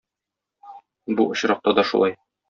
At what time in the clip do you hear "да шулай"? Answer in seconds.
1.81-2.17